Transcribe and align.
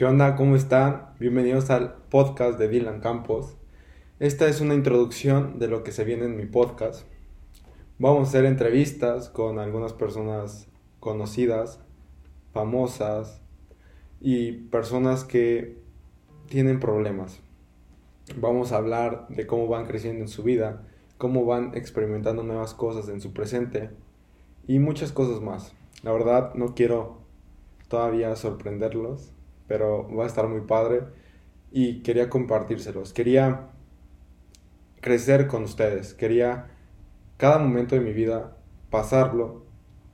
¿Qué 0.00 0.06
onda? 0.06 0.34
¿Cómo 0.34 0.56
están? 0.56 1.10
Bienvenidos 1.20 1.68
al 1.68 1.92
podcast 2.08 2.58
de 2.58 2.68
Dylan 2.68 3.00
Campos. 3.00 3.58
Esta 4.18 4.48
es 4.48 4.62
una 4.62 4.72
introducción 4.72 5.58
de 5.58 5.68
lo 5.68 5.84
que 5.84 5.92
se 5.92 6.04
viene 6.04 6.24
en 6.24 6.38
mi 6.38 6.46
podcast. 6.46 7.06
Vamos 7.98 8.20
a 8.20 8.30
hacer 8.30 8.46
entrevistas 8.46 9.28
con 9.28 9.58
algunas 9.58 9.92
personas 9.92 10.68
conocidas, 11.00 11.80
famosas 12.54 13.42
y 14.22 14.52
personas 14.52 15.24
que 15.24 15.76
tienen 16.48 16.80
problemas. 16.80 17.42
Vamos 18.38 18.72
a 18.72 18.78
hablar 18.78 19.26
de 19.28 19.46
cómo 19.46 19.68
van 19.68 19.84
creciendo 19.84 20.22
en 20.22 20.28
su 20.28 20.42
vida, 20.42 20.82
cómo 21.18 21.44
van 21.44 21.72
experimentando 21.74 22.42
nuevas 22.42 22.72
cosas 22.72 23.10
en 23.10 23.20
su 23.20 23.34
presente 23.34 23.90
y 24.66 24.78
muchas 24.78 25.12
cosas 25.12 25.42
más. 25.42 25.74
La 26.02 26.10
verdad 26.10 26.54
no 26.54 26.74
quiero 26.74 27.18
todavía 27.88 28.34
sorprenderlos 28.34 29.34
pero 29.70 30.12
va 30.12 30.24
a 30.24 30.26
estar 30.26 30.48
muy 30.48 30.62
padre 30.62 31.04
y 31.70 32.02
quería 32.02 32.28
compartírselos. 32.28 33.12
Quería 33.12 33.70
crecer 35.00 35.46
con 35.46 35.62
ustedes, 35.62 36.12
quería 36.12 36.72
cada 37.36 37.58
momento 37.58 37.94
de 37.94 38.00
mi 38.00 38.12
vida 38.12 38.56
pasarlo 38.90 39.64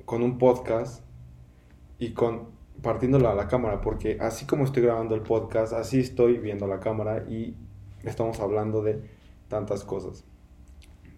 con 0.05 0.23
un 0.23 0.37
podcast 0.37 1.03
y 1.99 2.13
con 2.13 2.51
partiéndolo 2.83 3.31
a 3.31 3.35
la 3.35 3.49
cámara, 3.49 3.81
porque 3.81 4.19
así 4.21 4.45
como 4.45 4.65
estoy 4.65 4.83
grabando 4.83 5.15
el 5.15 5.23
podcast, 5.23 5.73
así 5.73 6.01
estoy 6.01 6.37
viendo 6.37 6.67
la 6.67 6.81
cámara 6.81 7.25
y 7.27 7.57
estamos 8.05 8.41
hablando 8.41 8.83
de 8.83 9.09
tantas 9.49 9.85
cosas. 9.85 10.27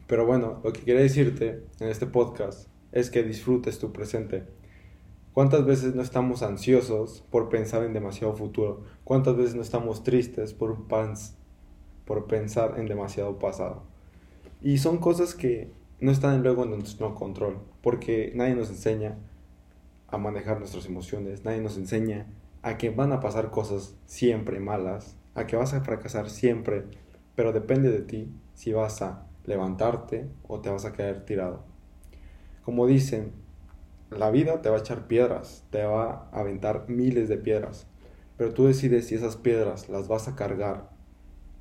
Pero 0.06 0.26
bueno, 0.26 0.60
lo 0.62 0.72
que 0.72 0.82
quería 0.82 1.02
decirte 1.02 1.64
en 1.80 1.88
este 1.88 2.06
podcast 2.06 2.68
es 2.92 3.10
que 3.10 3.24
disfrutes 3.24 3.80
tu 3.80 3.92
presente 3.92 4.44
¿Cuántas 5.32 5.64
veces 5.64 5.94
no 5.94 6.02
estamos 6.02 6.42
ansiosos 6.42 7.24
por 7.30 7.48
pensar 7.48 7.84
en 7.84 7.92
demasiado 7.92 8.34
futuro? 8.34 8.82
¿Cuántas 9.04 9.36
veces 9.36 9.54
no 9.54 9.62
estamos 9.62 10.02
tristes 10.02 10.52
por, 10.52 10.86
por 12.04 12.26
pensar 12.26 12.74
en 12.78 12.86
demasiado 12.86 13.38
pasado? 13.38 13.82
Y 14.60 14.78
son 14.78 14.98
cosas 14.98 15.34
que 15.34 15.70
no 16.00 16.10
están 16.10 16.42
luego 16.42 16.64
en 16.64 16.70
nuestro 16.70 17.14
control, 17.14 17.58
porque 17.82 18.32
nadie 18.34 18.54
nos 18.54 18.70
enseña 18.70 19.18
a 20.08 20.18
manejar 20.18 20.58
nuestras 20.58 20.86
emociones, 20.86 21.44
nadie 21.44 21.60
nos 21.60 21.76
enseña 21.76 22.26
a 22.62 22.78
que 22.78 22.90
van 22.90 23.12
a 23.12 23.20
pasar 23.20 23.50
cosas 23.50 23.94
siempre 24.06 24.58
malas, 24.58 25.16
a 25.34 25.46
que 25.46 25.56
vas 25.56 25.74
a 25.74 25.82
fracasar 25.82 26.30
siempre, 26.30 26.84
pero 27.34 27.52
depende 27.52 27.90
de 27.90 28.00
ti 28.00 28.32
si 28.54 28.72
vas 28.72 29.02
a 29.02 29.26
levantarte 29.44 30.28
o 30.46 30.60
te 30.60 30.70
vas 30.70 30.84
a 30.84 30.92
caer 30.92 31.24
tirado. 31.24 31.62
Como 32.64 32.86
dicen, 32.86 33.32
la 34.10 34.30
vida 34.30 34.62
te 34.62 34.70
va 34.70 34.76
a 34.76 34.80
echar 34.80 35.06
piedras, 35.06 35.64
te 35.70 35.84
va 35.84 36.28
a 36.32 36.40
aventar 36.40 36.88
miles 36.88 37.28
de 37.28 37.36
piedras, 37.36 37.86
pero 38.36 38.54
tú 38.54 38.66
decides 38.66 39.06
si 39.06 39.14
esas 39.14 39.36
piedras 39.36 39.88
las 39.88 40.08
vas 40.08 40.28
a 40.28 40.36
cargar 40.36 40.90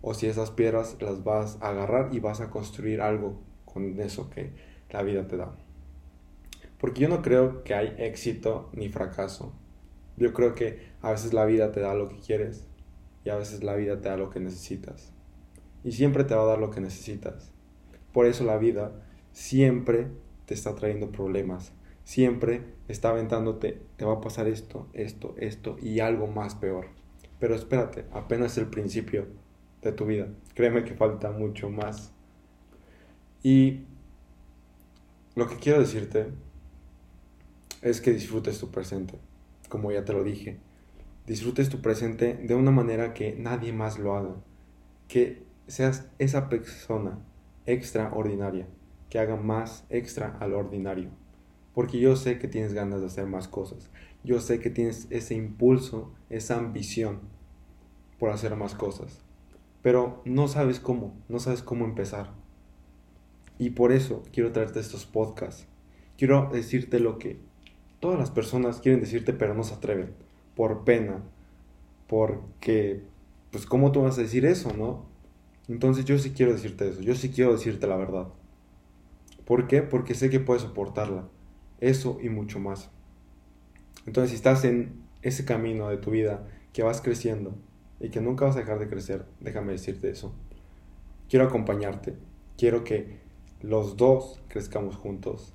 o 0.02 0.14
si 0.14 0.28
esas 0.28 0.52
piedras 0.52 0.98
las 1.02 1.24
vas 1.24 1.58
a 1.62 1.70
agarrar 1.70 2.14
y 2.14 2.20
vas 2.20 2.40
a 2.40 2.50
construir 2.50 3.02
algo 3.02 3.40
con 3.66 4.00
eso 4.00 4.30
que 4.30 4.54
la 4.90 5.04
vida 5.04 5.28
te 5.28 5.38
da. 5.38 5.56
Porque 6.80 7.02
yo 7.02 7.10
no 7.10 7.22
creo 7.22 7.64
que 7.64 7.74
hay 7.74 7.96
éxito 7.98 8.70
ni 8.74 8.90
fracaso. 8.90 9.54
Yo 10.16 10.34
creo 10.34 10.54
que 10.56 10.92
a 11.02 11.12
veces 11.12 11.34
la 11.34 11.46
vida 11.46 11.72
te 11.72 11.80
da 11.80 11.96
lo 11.96 12.10
que 12.10 12.18
quieres 12.18 12.68
y 13.24 13.30
a 13.30 13.36
veces 13.36 13.64
la 13.64 13.76
vida 13.76 14.00
te 14.00 14.10
da 14.10 14.18
lo 14.18 14.30
que 14.30 14.40
necesitas. 14.40 15.12
Y 15.84 15.92
siempre 15.92 16.24
te 16.24 16.36
va 16.36 16.44
a 16.44 16.48
dar 16.48 16.60
lo 16.60 16.70
que 16.70 16.82
necesitas. 16.82 17.52
Por 18.14 18.26
eso 18.26 18.44
la 18.44 18.58
vida 18.58 18.92
siempre 19.32 20.08
te 20.46 20.54
está 20.54 20.76
trayendo 20.76 21.12
problemas, 21.12 21.72
siempre 22.08 22.64
está 22.88 23.10
aventándote, 23.10 23.82
te 23.98 24.06
va 24.06 24.14
a 24.14 24.22
pasar 24.22 24.48
esto, 24.48 24.88
esto, 24.94 25.36
esto 25.38 25.76
y 25.82 26.00
algo 26.00 26.28
más 26.28 26.56
peor. 26.56 26.88
Pero 27.38 27.54
espérate, 27.54 28.06
apenas 28.14 28.58
el 28.58 28.68
principio 28.68 29.28
de 29.82 29.92
tu 29.92 30.06
vida. 30.06 30.30
Créeme 30.54 30.86
que 30.86 30.96
falta 30.96 31.32
mucho 31.32 31.70
más. 31.70 32.14
Y 33.44 33.82
lo 35.36 35.50
que 35.50 35.58
quiero 35.58 35.82
decirte 35.82 36.28
es 37.82 38.00
que 38.00 38.14
disfrutes 38.14 38.58
tu 38.58 38.72
presente, 38.72 39.20
como 39.68 39.92
ya 39.92 40.06
te 40.06 40.14
lo 40.14 40.24
dije. 40.24 40.60
Disfrutes 41.26 41.68
tu 41.68 41.82
presente 41.82 42.36
de 42.36 42.56
una 42.56 42.72
manera 42.72 43.14
que 43.14 43.36
nadie 43.36 43.74
más 43.74 44.00
lo 44.00 44.16
haga. 44.16 44.36
Que 45.10 45.44
seas 45.68 46.10
esa 46.20 46.48
persona 46.48 47.20
extraordinaria, 47.66 48.66
que 49.10 49.20
haga 49.20 49.36
más 49.36 49.86
extra 49.90 50.38
al 50.40 50.54
ordinario 50.54 51.10
porque 51.78 52.00
yo 52.00 52.16
sé 52.16 52.40
que 52.40 52.48
tienes 52.48 52.74
ganas 52.74 53.02
de 53.02 53.06
hacer 53.06 53.28
más 53.28 53.48
cosas. 53.48 53.92
Yo 54.24 54.42
sé 54.42 54.60
que 54.60 54.72
tienes 54.72 55.06
ese 55.12 55.36
impulso, 55.36 56.12
esa 56.28 56.58
ambición 56.58 57.20
por 58.18 58.32
hacer 58.32 58.56
más 58.56 58.74
cosas. 58.74 59.22
Pero 59.84 60.24
no 60.26 60.48
sabes 60.48 60.80
cómo, 60.80 61.14
no 61.30 61.38
sabes 61.38 61.62
cómo 61.62 61.86
empezar. 61.86 62.32
Y 63.60 63.70
por 63.70 63.92
eso 63.92 64.24
quiero 64.34 64.52
traerte 64.52 64.80
estos 64.80 65.06
podcasts. 65.06 65.68
Quiero 66.18 66.50
decirte 66.52 67.00
lo 67.00 67.20
que 67.20 67.38
todas 68.00 68.18
las 68.18 68.32
personas 68.32 68.80
quieren 68.80 69.02
decirte, 69.02 69.32
pero 69.32 69.54
no 69.54 69.64
se 69.64 69.76
atreven. 69.76 70.16
Por 70.56 70.84
pena. 70.84 71.22
Porque, 72.08 73.04
pues, 73.52 73.68
¿cómo 73.68 73.92
tú 73.92 74.02
vas 74.02 74.18
a 74.18 74.24
decir 74.24 74.48
eso, 74.48 74.74
no? 74.76 75.06
Entonces 75.68 76.06
yo 76.06 76.18
sí 76.18 76.32
quiero 76.32 76.54
decirte 76.54 76.90
eso. 76.90 77.02
Yo 77.02 77.14
sí 77.14 77.30
quiero 77.30 77.52
decirte 77.52 77.86
la 77.86 77.98
verdad. 77.98 78.30
¿Por 79.46 79.68
qué? 79.68 79.84
Porque 79.84 80.16
sé 80.16 80.32
que 80.32 80.40
puedes 80.40 80.64
soportarla 80.64 81.30
eso 81.80 82.18
y 82.22 82.30
mucho 82.30 82.60
más. 82.60 82.90
Entonces, 84.06 84.32
si 84.32 84.36
estás 84.36 84.64
en 84.64 85.02
ese 85.22 85.46
camino 85.46 85.90
de 85.90 85.98
tu 85.98 86.12
vida 86.12 86.48
que 86.74 86.84
vas 86.84 87.02
creciendo 87.02 87.56
y 88.00 88.10
que 88.10 88.22
nunca 88.22 88.46
vas 88.46 88.56
a 88.56 88.60
dejar 88.60 88.80
de 88.80 88.88
crecer, 88.88 89.26
déjame 89.40 89.74
decirte 89.74 90.10
eso. 90.10 90.34
Quiero 91.30 91.46
acompañarte, 91.46 92.16
quiero 92.58 92.84
que 92.84 93.20
los 93.62 93.98
dos 93.98 94.42
crezcamos 94.48 94.96
juntos. 94.96 95.54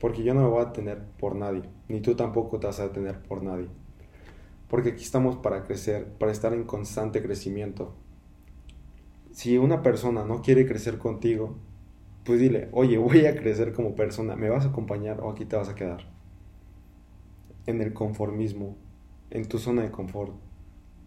Porque 0.00 0.22
yo 0.22 0.34
no 0.34 0.42
me 0.42 0.48
voy 0.48 0.62
a 0.62 0.72
tener 0.72 1.04
por 1.18 1.34
nadie, 1.34 1.62
ni 1.88 2.00
tú 2.00 2.14
tampoco 2.14 2.60
te 2.60 2.68
vas 2.68 2.80
a 2.80 2.84
detener 2.84 3.20
por 3.22 3.42
nadie. 3.42 3.68
Porque 4.68 4.90
aquí 4.90 5.02
estamos 5.02 5.36
para 5.36 5.64
crecer, 5.64 6.06
para 6.18 6.30
estar 6.30 6.54
en 6.54 6.64
constante 6.64 7.22
crecimiento. 7.22 7.92
Si 9.32 9.58
una 9.58 9.82
persona 9.82 10.24
no 10.24 10.42
quiere 10.42 10.66
crecer 10.66 10.98
contigo, 10.98 11.56
pues 12.24 12.40
dile, 12.40 12.68
oye, 12.72 12.98
voy 12.98 13.26
a 13.26 13.34
crecer 13.34 13.72
como 13.72 13.94
persona, 13.94 14.36
¿me 14.36 14.48
vas 14.48 14.64
a 14.66 14.68
acompañar 14.68 15.20
o 15.20 15.30
aquí 15.30 15.44
te 15.44 15.56
vas 15.56 15.68
a 15.68 15.74
quedar? 15.74 16.08
En 17.66 17.80
el 17.80 17.92
conformismo, 17.92 18.76
en 19.30 19.46
tu 19.46 19.58
zona 19.58 19.82
de 19.82 19.90
confort. 19.90 20.34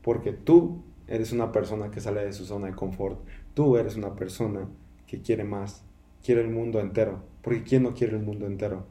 Porque 0.02 0.34
tú 0.34 0.84
eres 1.08 1.32
una 1.32 1.52
persona 1.52 1.92
que 1.92 2.02
sale 2.02 2.26
de 2.26 2.34
su 2.34 2.46
zona 2.46 2.68
de 2.68 2.76
confort. 2.76 3.20
Tú 3.54 3.78
eres 3.78 3.96
una 3.96 4.16
persona 4.16 4.68
que 5.08 5.22
quiere 5.22 5.44
más, 5.44 5.84
quiere 6.24 6.42
el 6.42 6.50
mundo 6.50 6.80
entero. 6.80 7.24
Porque 7.42 7.64
¿quién 7.64 7.84
no 7.84 7.94
quiere 7.94 8.16
el 8.16 8.24
mundo 8.24 8.46
entero? 8.46 8.86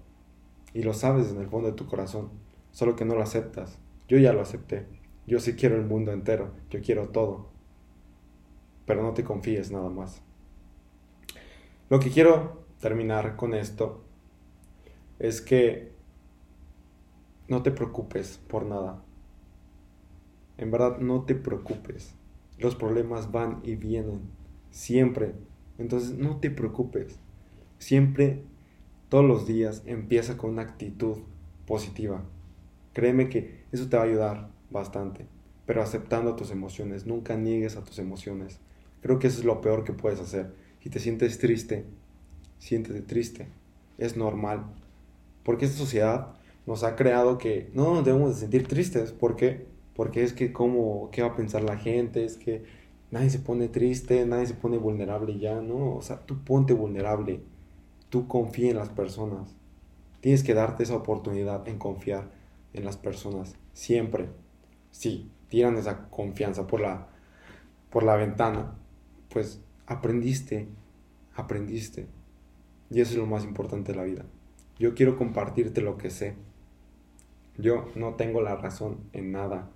Y 0.75 0.83
lo 0.83 0.95
sabes 0.95 1.31
en 1.31 1.41
el 1.41 1.49
fondo 1.49 1.69
de 1.69 1.75
tu 1.77 1.87
corazón, 1.87 2.31
solo 2.71 2.97
que 2.97 3.05
no 3.05 3.15
lo 3.15 3.23
aceptas. 3.23 3.79
Yo 4.09 4.19
ya 4.19 4.33
lo 4.33 4.41
acepté. 4.41 4.87
Yo 5.27 5.39
sí 5.39 5.55
quiero 5.55 5.77
el 5.77 5.85
mundo 5.85 6.13
entero, 6.13 6.53
yo 6.71 6.81
quiero 6.81 7.09
todo. 7.09 7.49
Pero 8.87 9.03
no 9.03 9.13
te 9.13 9.25
confíes 9.25 9.71
nada 9.71 9.89
más. 9.89 10.23
Lo 11.89 12.01
que 12.01 12.11
quiero 12.11 12.65
terminar 12.81 13.37
con 13.37 13.55
esto 13.55 14.03
es 15.19 15.41
que 15.41 15.93
no 17.49 17.63
te 17.63 17.71
preocupes 17.71 18.41
por 18.49 18.65
nada. 18.65 19.03
En 20.59 20.71
verdad, 20.71 20.99
no 20.99 21.23
te 21.23 21.35
preocupes. 21.35 22.15
Los 22.59 22.75
problemas 22.75 23.31
van 23.31 23.61
y 23.63 23.77
vienen. 23.77 24.23
Siempre. 24.71 25.35
Entonces, 25.79 26.17
no 26.17 26.39
te 26.39 26.51
preocupes. 26.51 27.19
Siempre, 27.79 28.43
todos 29.09 29.25
los 29.25 29.47
días, 29.47 29.83
empieza 29.87 30.37
con 30.37 30.51
una 30.51 30.63
actitud 30.63 31.19
positiva. 31.67 32.25
Créeme 32.93 33.29
que 33.29 33.65
eso 33.71 33.89
te 33.89 33.97
va 33.97 34.03
a 34.03 34.07
ayudar 34.07 34.51
bastante. 34.71 35.27
Pero 35.67 35.83
aceptando 35.83 36.37
tus 36.37 36.51
emociones. 36.51 37.07
Nunca 37.07 37.37
niegues 37.37 37.77
a 37.77 37.85
tus 37.85 37.99
emociones. 37.99 38.61
Creo 39.03 39.19
que 39.19 39.27
eso 39.27 39.41
es 39.41 39.45
lo 39.45 39.61
peor 39.61 39.85
que 39.85 39.93
puedes 39.93 40.21
hacer 40.21 40.55
si 40.83 40.91
te 40.91 40.99
sientes 40.99 41.39
triste, 41.39 41.85
siéntete 42.59 43.03
triste. 43.03 43.47
Es 43.99 44.17
normal. 44.17 44.65
Porque 45.45 45.65
esta 45.65 45.79
sociedad 45.79 46.35
nos 46.67 46.83
ha 46.83 46.97
creado 46.97 47.39
que 47.39 47.71
no 47.73 47.95
nos 47.95 48.05
debemos 48.05 48.35
de 48.35 48.41
sentir 48.41 48.67
tristes. 48.67 49.13
¿Por 49.13 49.37
qué? 49.37 49.67
Porque 49.95 50.25
es 50.25 50.33
que 50.33 50.53
cómo, 50.53 51.09
qué 51.13 51.23
va 51.23 51.29
a 51.29 51.37
pensar 51.37 51.63
la 51.63 51.77
gente, 51.77 52.25
es 52.25 52.37
que 52.37 52.65
nadie 53.13 53.31
se 53.31 53.39
pone 53.39 53.69
triste, 53.69 54.27
nadie 54.27 54.47
se 54.47 54.55
pone 54.55 54.77
vulnerable 54.77 55.39
ya, 55.39 55.61
¿no? 55.61 55.95
O 55.95 56.03
sea, 56.03 56.19
tú 56.19 56.43
ponte 56.43 56.73
vulnerable, 56.73 57.41
tú 58.09 58.27
confía 58.27 58.71
en 58.71 58.79
las 58.79 58.89
personas. 58.89 59.55
Tienes 60.21 60.43
que 60.43 60.55
darte 60.55 60.83
esa 60.83 60.97
oportunidad 60.97 61.69
en 61.69 61.79
confiar 61.79 62.29
en 62.73 62.85
las 62.85 62.97
personas, 62.97 63.55
siempre. 63.73 64.31
Sí, 64.91 65.31
tiran 65.49 65.77
esa 65.77 66.09
confianza 66.09 66.67
por 66.67 66.81
la, 66.81 67.07
por 67.91 68.03
la 68.03 68.17
ventana, 68.17 68.75
pues 69.29 69.61
aprendiste, 69.87 70.69
aprendiste. 71.35 72.07
Y 72.91 73.01
eso 73.01 73.13
es 73.13 73.19
lo 73.19 73.27
más 73.27 73.45
importante 73.45 73.93
de 73.93 73.99
la 73.99 74.05
vida. 74.05 74.25
Yo 74.79 74.95
quiero 74.95 75.17
compartirte 75.17 75.81
lo 75.81 75.97
que 75.97 76.11
sé. 76.11 76.35
Yo 77.59 77.87
no 77.95 78.15
tengo 78.15 78.41
la 78.41 78.57
razón 78.57 78.99
en 79.13 79.33
nada. 79.33 79.71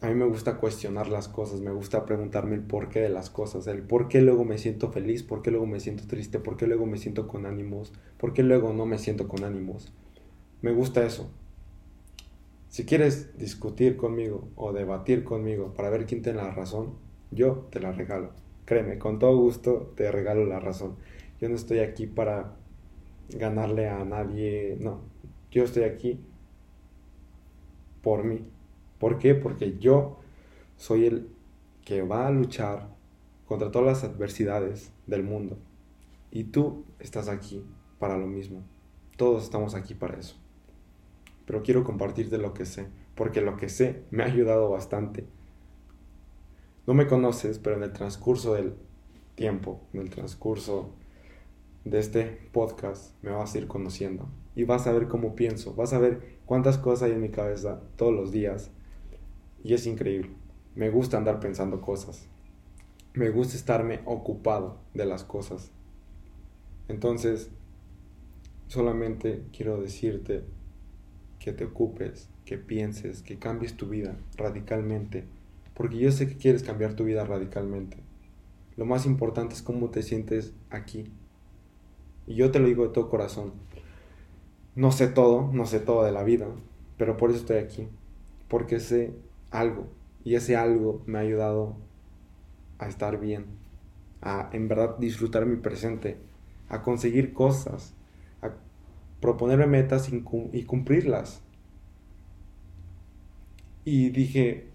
a 0.00 0.08
mí 0.08 0.14
me 0.14 0.24
gusta 0.24 0.56
cuestionar 0.56 1.08
las 1.08 1.28
cosas, 1.28 1.60
me 1.60 1.72
gusta 1.72 2.06
preguntarme 2.06 2.54
el 2.54 2.62
porqué 2.62 3.00
de 3.00 3.10
las 3.10 3.28
cosas, 3.28 3.66
el 3.66 3.82
por 3.82 4.08
qué 4.08 4.22
luego 4.22 4.44
me 4.44 4.56
siento 4.56 4.90
feliz, 4.90 5.22
por 5.22 5.42
qué 5.42 5.50
luego 5.50 5.66
me 5.66 5.80
siento 5.80 6.06
triste, 6.06 6.38
por 6.38 6.56
qué 6.56 6.66
luego 6.66 6.86
me 6.86 6.96
siento 6.96 7.28
con 7.28 7.44
ánimos, 7.44 7.92
por 8.16 8.32
qué 8.32 8.42
luego 8.42 8.72
no 8.72 8.86
me 8.86 8.98
siento 8.98 9.28
con 9.28 9.44
ánimos. 9.44 9.92
Me 10.62 10.72
gusta 10.72 11.04
eso. 11.04 11.30
Si 12.68 12.84
quieres 12.84 13.36
discutir 13.36 13.96
conmigo 13.96 14.48
o 14.56 14.72
debatir 14.72 15.24
conmigo 15.24 15.74
para 15.74 15.90
ver 15.90 16.06
quién 16.06 16.22
tiene 16.22 16.38
la 16.38 16.52
razón, 16.52 16.94
yo 17.30 17.68
te 17.70 17.80
la 17.80 17.92
regalo. 17.92 18.30
Créeme, 18.70 18.98
con 18.98 19.18
todo 19.18 19.36
gusto 19.36 19.92
te 19.96 20.12
regalo 20.12 20.46
la 20.46 20.60
razón. 20.60 20.94
Yo 21.40 21.48
no 21.48 21.56
estoy 21.56 21.80
aquí 21.80 22.06
para 22.06 22.54
ganarle 23.30 23.88
a 23.88 24.04
nadie, 24.04 24.76
no. 24.78 25.00
Yo 25.50 25.64
estoy 25.64 25.82
aquí 25.82 26.20
por 28.00 28.22
mí. 28.22 28.46
¿Por 29.00 29.18
qué? 29.18 29.34
Porque 29.34 29.76
yo 29.80 30.20
soy 30.76 31.06
el 31.06 31.28
que 31.84 32.02
va 32.02 32.28
a 32.28 32.30
luchar 32.30 32.94
contra 33.44 33.72
todas 33.72 33.88
las 33.88 34.04
adversidades 34.04 34.92
del 35.08 35.24
mundo. 35.24 35.58
Y 36.30 36.44
tú 36.44 36.84
estás 37.00 37.28
aquí 37.28 37.64
para 37.98 38.16
lo 38.18 38.28
mismo. 38.28 38.62
Todos 39.16 39.42
estamos 39.42 39.74
aquí 39.74 39.94
para 39.94 40.16
eso. 40.16 40.36
Pero 41.44 41.64
quiero 41.64 41.82
compartirte 41.82 42.38
lo 42.38 42.54
que 42.54 42.66
sé, 42.66 42.86
porque 43.16 43.40
lo 43.40 43.56
que 43.56 43.68
sé 43.68 44.04
me 44.12 44.22
ha 44.22 44.26
ayudado 44.26 44.70
bastante. 44.70 45.26
No 46.90 46.94
me 46.94 47.06
conoces, 47.06 47.60
pero 47.60 47.76
en 47.76 47.84
el 47.84 47.92
transcurso 47.92 48.54
del 48.54 48.74
tiempo, 49.36 49.80
en 49.92 50.00
el 50.00 50.10
transcurso 50.10 50.90
de 51.84 52.00
este 52.00 52.24
podcast, 52.50 53.14
me 53.22 53.30
vas 53.30 53.54
a 53.54 53.58
ir 53.58 53.68
conociendo. 53.68 54.28
Y 54.56 54.64
vas 54.64 54.88
a 54.88 54.92
ver 54.92 55.06
cómo 55.06 55.36
pienso, 55.36 55.72
vas 55.76 55.92
a 55.92 56.00
ver 56.00 56.38
cuántas 56.46 56.78
cosas 56.78 57.04
hay 57.04 57.12
en 57.12 57.20
mi 57.20 57.28
cabeza 57.28 57.80
todos 57.94 58.12
los 58.12 58.32
días. 58.32 58.72
Y 59.62 59.74
es 59.74 59.86
increíble. 59.86 60.32
Me 60.74 60.90
gusta 60.90 61.16
andar 61.16 61.38
pensando 61.38 61.80
cosas. 61.80 62.26
Me 63.14 63.30
gusta 63.30 63.54
estarme 63.54 64.00
ocupado 64.04 64.78
de 64.92 65.04
las 65.04 65.22
cosas. 65.22 65.70
Entonces, 66.88 67.50
solamente 68.66 69.44
quiero 69.56 69.80
decirte 69.80 70.42
que 71.38 71.52
te 71.52 71.66
ocupes, 71.66 72.28
que 72.44 72.58
pienses, 72.58 73.22
que 73.22 73.38
cambies 73.38 73.76
tu 73.76 73.86
vida 73.86 74.16
radicalmente. 74.36 75.28
Porque 75.80 75.96
yo 75.96 76.12
sé 76.12 76.28
que 76.28 76.36
quieres 76.36 76.62
cambiar 76.62 76.92
tu 76.92 77.04
vida 77.04 77.24
radicalmente. 77.24 77.96
Lo 78.76 78.84
más 78.84 79.06
importante 79.06 79.54
es 79.54 79.62
cómo 79.62 79.88
te 79.88 80.02
sientes 80.02 80.52
aquí. 80.68 81.10
Y 82.26 82.34
yo 82.34 82.50
te 82.50 82.58
lo 82.58 82.66
digo 82.66 82.86
de 82.86 82.92
todo 82.92 83.08
corazón 83.08 83.52
no 84.74 84.92
sé 84.92 85.08
todo, 85.08 85.50
no 85.52 85.66
sé 85.66 85.80
todo 85.80 86.04
de 86.04 86.12
la 86.12 86.22
vida, 86.22 86.46
pero 86.96 87.16
por 87.16 87.30
eso 87.30 87.40
estoy 87.40 87.58
aquí, 87.58 87.88
porque 88.48 88.80
sé 88.80 89.12
algo, 89.50 89.88
y 90.24 90.36
ese 90.36 90.56
algo 90.56 91.02
me 91.06 91.18
ha 91.18 91.22
ayudado 91.22 91.76
a 92.78 92.88
estar 92.88 93.18
bien, 93.18 93.46
a 94.22 94.48
en 94.52 94.68
verdad 94.68 94.96
disfrutar 94.98 95.44
mi 95.44 95.56
presente, 95.56 96.18
a 96.68 96.82
conseguir 96.82 97.34
cosas, 97.34 97.94
a 98.42 98.52
proponerme 99.20 99.66
metas 99.66 100.08
y 100.10 100.62
cumplirlas. 100.64 101.42
Y 103.84 104.10
dije, 104.10 104.69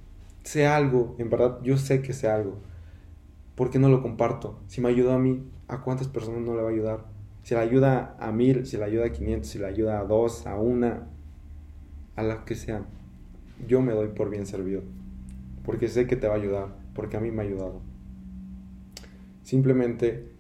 sé 0.46 0.68
algo, 0.68 1.16
en 1.18 1.30
verdad 1.30 1.60
yo 1.64 1.78
sé 1.78 2.02
que 2.02 2.14
sé 2.14 2.30
algo, 2.30 2.60
¿por 3.56 3.72
qué 3.72 3.80
no 3.80 3.90
lo 3.90 4.02
comparto? 4.02 4.60
Si 4.68 4.80
me 4.80 4.90
ayudó 4.90 5.14
a 5.14 5.20
mí, 5.20 5.44
¿a 5.68 5.82
cuántas 5.82 6.08
personas 6.08 6.42
no 6.42 6.56
le 6.56 6.62
va 6.62 6.70
a 6.70 6.72
ayudar? 6.72 7.06
Si 7.44 7.56
la 7.56 7.62
ayuda 7.62 8.16
a 8.20 8.32
mil, 8.32 8.66
si 8.66 8.78
la 8.78 8.86
ayuda 8.86 9.08
a 9.08 9.12
500, 9.12 9.50
si 9.50 9.60
la 9.60 9.68
ayuda 9.68 10.00
a 10.00 10.06
dos, 10.06 10.48
a 10.48 10.56
una, 10.56 11.08
a 12.16 12.24
las 12.24 12.40
que 12.40 12.56
sean, 12.56 12.86
yo 13.68 13.82
me 13.82 13.94
doy 13.94 14.10
por 14.10 14.30
bien 14.30 14.46
servido. 14.46 14.82
Porque 15.64 15.88
sé 15.88 16.08
que 16.08 16.16
te 16.16 16.28
va 16.28 16.36
a 16.36 16.38
ayudar, 16.38 16.76
porque 16.94 17.18
a 17.18 17.20
mí 17.20 17.32
me 17.32 17.42
ha 17.42 17.46
ayudado. 17.46 17.82
Simplemente 19.44 20.32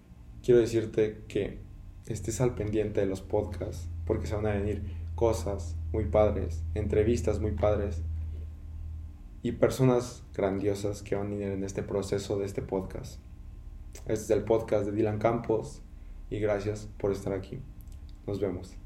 quiero 0.43 0.59
decirte 0.59 1.23
que 1.27 1.59
estés 2.05 2.41
al 2.41 2.55
pendiente 2.55 3.01
de 3.01 3.07
los 3.07 3.21
podcasts, 3.21 3.89
porque 4.05 4.27
se 4.27 4.35
van 4.35 4.45
a 4.47 4.53
venir 4.53 4.83
cosas 5.15 5.75
muy 5.91 6.05
padres, 6.05 6.63
entrevistas 6.75 7.39
muy 7.39 7.51
padres 7.51 8.03
y 9.45 9.51
personas 9.51 10.23
grandiosas 10.33 11.03
que 11.03 11.13
van 11.13 11.31
a 11.31 11.35
ir 11.35 11.43
en 11.43 11.63
este 11.63 11.83
proceso 11.83 12.39
de 12.39 12.47
este 12.47 12.63
podcast. 12.63 13.19
Este 14.07 14.13
es 14.13 14.29
el 14.31 14.43
podcast 14.43 14.87
de 14.87 14.91
Dylan 14.91 15.19
Campos 15.19 15.83
y 16.31 16.39
gracias 16.39 16.89
por 16.97 17.11
estar 17.11 17.31
aquí. 17.31 17.59
Nos 18.25 18.39
vemos. 18.39 18.75